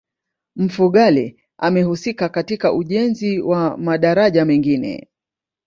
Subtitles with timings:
[0.55, 5.07] mfugale amehusika katika ujenzi wa madaraja mengine